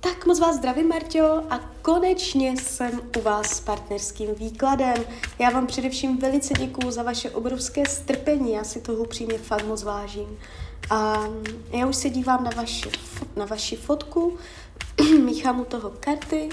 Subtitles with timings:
[0.00, 4.96] tak moc vás zdravím, Marťo, a konečně jsem u vás s partnerským výkladem.
[5.38, 9.82] Já vám především velice děkuju za vaše obrovské strpení, já si toho upřímně fakt moc
[9.82, 10.38] vážím.
[10.90, 11.24] A
[11.70, 12.90] já už se dívám na vaši,
[13.36, 14.38] na vaši fotku,
[15.24, 16.48] míchám u toho karty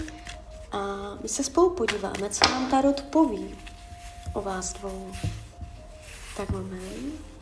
[0.71, 0.87] a
[1.23, 3.55] my se spolu podíváme, co nám Tarot poví
[4.33, 5.11] o vás dvou.
[6.37, 7.34] Tak moment.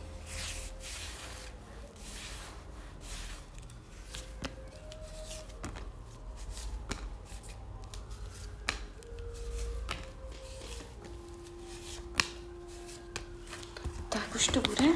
[14.44, 14.88] Už to bude.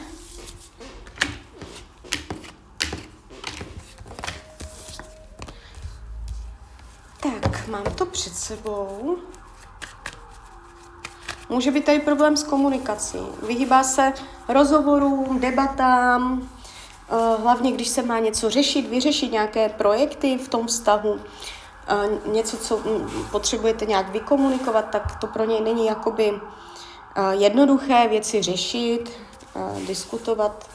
[7.20, 9.16] Tak, mám to před sebou.
[11.48, 13.18] Může být tady problém s komunikací.
[13.46, 14.12] Vyhýbá se
[14.48, 16.48] rozhovorům, debatám,
[17.08, 21.20] eh, hlavně když se má něco řešit, vyřešit nějaké projekty v tom vztahu,
[21.88, 26.32] eh, něco, co mm, potřebujete nějak vykomunikovat, tak to pro něj není jakoby
[27.16, 29.27] eh, jednoduché věci řešit,
[29.86, 30.70] diskutovat.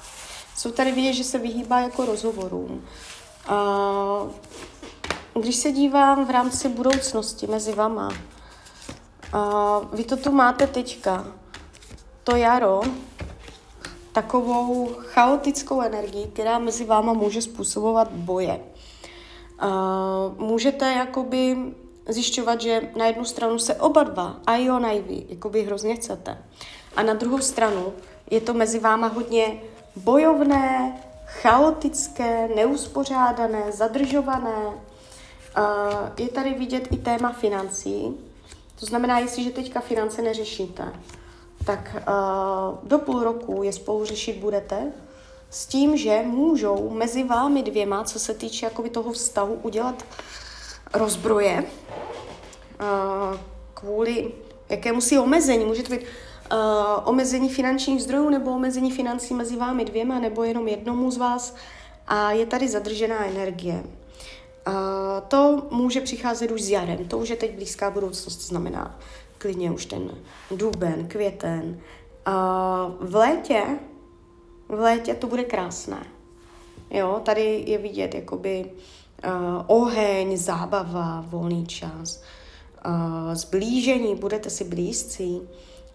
[0.58, 2.86] Jsou tady vidět, že se vyhýbá jako rozhovorům.
[5.42, 11.28] Když se dívám v rámci budoucnosti mezi vama, uh, vy to tu máte teďka,
[12.24, 12.82] to jaro,
[14.12, 18.60] takovou chaotickou energii, která mezi váma může způsobovat boje.
[19.64, 21.58] Uh, můžete jakoby
[22.10, 25.64] zjišťovat, že na jednu stranu se oba dva, a i on, a i vy, jakoby
[25.64, 26.38] hrozně chcete.
[26.96, 27.94] A na druhou stranu
[28.32, 29.62] je to mezi váma hodně
[29.96, 34.74] bojovné, chaotické, neuspořádané, zadržované.
[36.18, 38.18] Je tady vidět i téma financí.
[38.80, 40.94] To znamená, jestliže teďka finance neřešíte,
[41.66, 41.96] tak
[42.84, 44.92] do půl roku je spolu řešit budete,
[45.50, 50.06] s tím, že můžou mezi vámi dvěma, co se týče jakoby toho vztahu, udělat
[50.94, 51.66] rozbroje
[53.74, 54.32] kvůli
[54.70, 55.66] jakému si omezení.
[55.66, 56.06] Může to být
[56.52, 56.58] uh,
[57.04, 61.56] omezení finančních zdrojů nebo omezení financí mezi vámi dvěma nebo jenom jednomu z vás
[62.08, 63.84] a je tady zadržená energie.
[64.68, 64.74] Uh,
[65.28, 69.00] to může přicházet už s jarem, to už je teď blízká budoucnost, to znamená
[69.38, 70.12] klidně už ten
[70.52, 71.80] duben, květen.
[72.28, 73.64] Uh, v létě,
[74.70, 76.04] v létě to bude krásné.
[76.90, 78.66] Jo, tady je vidět jakoby
[79.26, 79.32] uh,
[79.68, 82.24] oheň, zábava, volný čas,
[82.86, 85.42] uh, zblížení, budete si blízcí.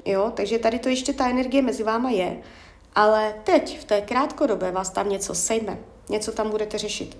[0.04, 2.38] Jo, takže tady to ještě ta energie mezi váma je,
[2.94, 5.78] ale teď v té krátkodobé vás tam něco sejme,
[6.08, 7.16] něco tam budete řešit.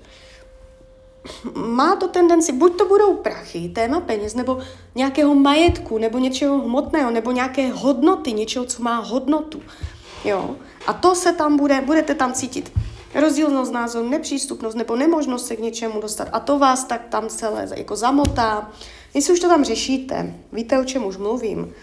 [1.54, 4.58] Má to tendenci, buď to budou prachy, téma peněz, nebo
[4.94, 9.62] nějakého majetku, nebo něčeho hmotného, nebo nějaké hodnoty, něčeho, co má hodnotu.
[10.24, 10.56] Jo?
[10.86, 12.72] A to se tam bude, budete tam cítit
[13.14, 16.28] rozdílnost názoru, nepřístupnost nebo nemožnost se k něčemu dostat.
[16.32, 18.70] A to vás tak tam celé jako zamotá.
[19.14, 21.74] Jestli už to tam řešíte, víte, o čem už mluvím,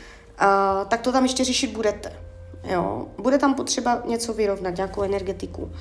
[0.88, 2.20] tak to tam ještě řešit budete.
[2.64, 3.08] Jo?
[3.18, 5.62] Bude tam potřeba něco vyrovnat, nějakou energetiku.
[5.62, 5.72] Uh,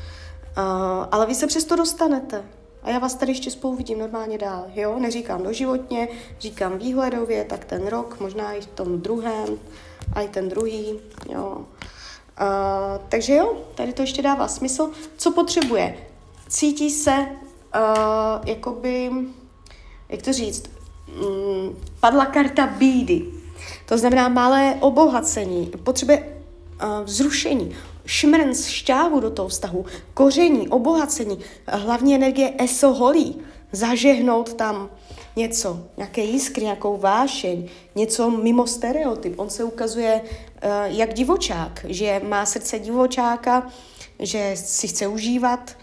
[1.10, 2.44] ale vy se přesto dostanete.
[2.82, 4.64] A já vás tady ještě spolu vidím normálně dál.
[4.74, 4.98] Jo?
[4.98, 6.08] Neříkám doživotně,
[6.40, 9.58] říkám výhledově, tak ten rok, možná i v tom druhém,
[10.12, 11.00] a i ten druhý.
[11.28, 11.56] Jo?
[11.56, 11.66] Uh,
[13.08, 14.90] takže jo, tady to ještě dává smysl.
[15.16, 15.96] Co potřebuje?
[16.48, 19.10] Cítí se uh, jakoby,
[20.08, 20.70] jak to říct,
[21.20, 23.43] um, padla karta bídy.
[23.86, 27.76] To znamená malé obohacení, potřebuje uh, vzrušení,
[28.06, 29.84] šmrnc, šťávu do toho vztahu,
[30.14, 33.36] koření, obohacení, hlavní energie eso holí,
[33.72, 34.90] zažehnout tam
[35.36, 39.38] něco, nějaké jiskry, nějakou vášeň, něco mimo stereotyp.
[39.38, 43.66] On se ukazuje uh, jak divočák, že má srdce divočáka,
[44.18, 45.76] že si chce užívat,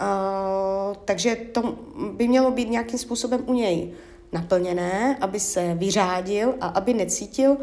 [0.00, 1.74] uh, takže to
[2.12, 3.92] by mělo být nějakým způsobem u něj
[4.32, 7.56] naplněné, aby se vyřádil a aby necítil,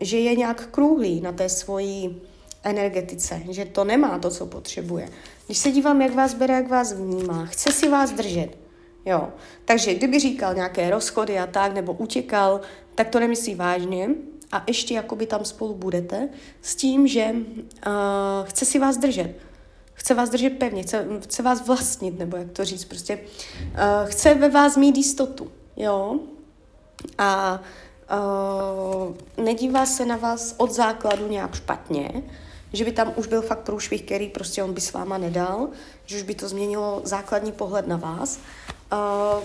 [0.00, 2.20] že je nějak krůhlý na té svojí
[2.62, 5.08] energetice, že to nemá to, co potřebuje.
[5.46, 8.58] Když se dívám, jak vás bere, jak vás vnímá, chce si vás držet.
[9.06, 9.28] Jo.
[9.64, 12.60] Takže kdyby říkal nějaké rozchody a tak, nebo utěkal,
[12.94, 14.08] tak to nemyslí vážně
[14.52, 16.28] a ještě jakoby tam spolu budete
[16.62, 17.92] s tím, že uh,
[18.44, 19.36] chce si vás držet.
[19.94, 24.34] Chce vás držet pevně, chce, chce vás vlastnit, nebo jak to říct, prostě uh, chce
[24.34, 25.50] ve vás mít jistotu.
[25.80, 26.18] Jo?
[27.18, 27.60] A
[28.12, 32.22] uh, nedívá se na vás od základu nějak špatně,
[32.72, 35.68] že by tam už byl fakt průšvih, který prostě on by s váma nedal,
[36.06, 38.38] že už by to změnilo základní pohled na vás.
[38.92, 39.42] Uh,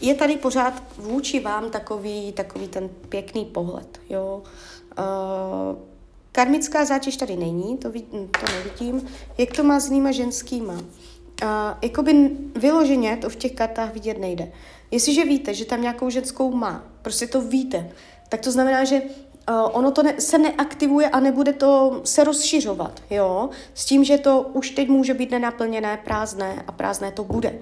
[0.00, 4.42] je tady pořád vůči vám takový, takový ten pěkný pohled, jo.
[4.98, 5.78] Uh,
[6.32, 9.08] karmická zátěž tady není, to, vid, to nevidím.
[9.38, 10.82] Jak to má s jinýma ženskýma?
[11.42, 11.48] Uh,
[11.82, 14.52] jakoby vyloženě to v těch kartách vidět nejde.
[14.90, 17.90] Jestliže víte, že tam nějakou ženskou má, prostě to víte,
[18.28, 23.02] tak to znamená, že uh, ono to ne, se neaktivuje a nebude to se rozšiřovat,
[23.10, 27.58] jo, s tím, že to už teď může být nenaplněné, prázdné a prázdné to bude.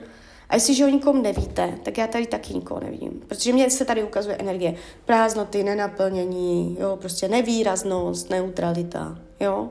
[0.48, 3.22] A jestliže o nikom nevíte, tak já tady taky nikoho nevidím.
[3.28, 4.74] Protože mě se tady ukazuje energie.
[5.04, 9.68] Prázdnoty, nenaplnění, jo, prostě nevýraznost, neutralita, jo.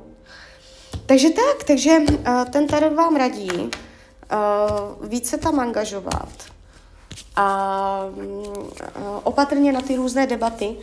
[1.06, 3.49] Takže tak, takže uh, ten tarot vám radí
[4.33, 6.30] uh, více tam angažovat
[7.35, 8.53] a uh,
[9.24, 10.77] opatrně na ty různé debaty.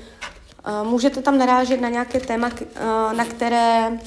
[0.67, 3.99] Uh, můžete tam narážet na nějaké téma, uh, na které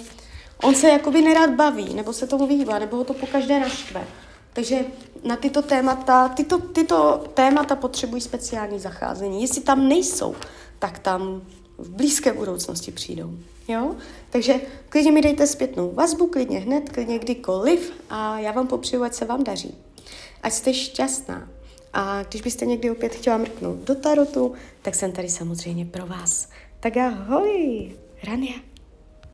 [0.63, 4.07] on se jakoby nerad baví, nebo se tomu vyhýbá, nebo ho to po každé naštve.
[4.53, 4.85] Takže
[5.23, 9.41] na tyto témata, tyto, tyto témata potřebují speciální zacházení.
[9.41, 10.35] Jestli tam nejsou,
[10.79, 11.41] tak tam
[11.83, 13.37] v blízké budoucnosti přijdou.
[13.67, 13.95] Jo?
[14.29, 14.53] Takže
[14.89, 19.25] klidně mi dejte zpětnou vazbu, klidně hned, klidně kdykoliv a já vám popřeju, ať se
[19.25, 19.75] vám daří.
[20.43, 21.49] Ať jste šťastná.
[21.93, 26.49] A když byste někdy opět chtěla mrknout do tarotu, tak jsem tady samozřejmě pro vás.
[26.79, 27.91] Tak ahoj,
[28.23, 28.72] Rania.